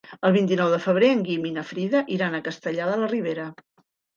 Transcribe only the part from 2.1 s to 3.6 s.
iran a Castellar de la Ribera.